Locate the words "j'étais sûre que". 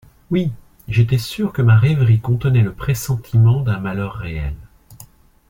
0.87-1.61